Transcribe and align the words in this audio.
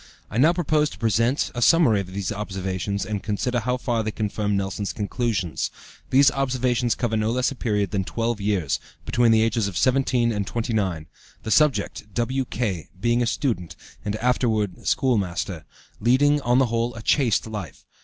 I 0.31 0.39
now 0.39 0.51
propose 0.51 0.89
to 0.89 0.97
present 0.97 1.51
a 1.53 1.61
summary 1.61 1.99
of 2.01 2.07
these 2.11 2.31
observations, 2.31 3.05
and 3.05 3.21
consider 3.21 3.59
how 3.59 3.77
far 3.77 4.01
they 4.01 4.09
confirm 4.09 4.57
Nelson's 4.57 4.93
conclusions. 4.93 5.69
These 6.09 6.31
observations 6.31 6.95
cover 6.95 7.15
no 7.15 7.29
less 7.29 7.51
a 7.51 7.55
period 7.55 7.91
than 7.91 8.03
twelve 8.03 8.41
years, 8.41 8.79
between 9.05 9.31
the 9.31 9.43
ages 9.43 9.67
of 9.67 9.77
17 9.77 10.31
and 10.31 10.47
29, 10.47 11.05
the 11.43 11.51
subject, 11.51 12.11
W.K., 12.15 12.87
being 12.99 13.21
a 13.21 13.27
student, 13.27 13.75
and 14.03 14.15
afterward 14.15 14.87
schoolmaster, 14.87 15.65
leading, 15.99 16.41
on 16.41 16.57
the 16.57 16.65
whole, 16.65 16.95
a 16.95 17.03
chaste 17.03 17.45
life. 17.45 17.85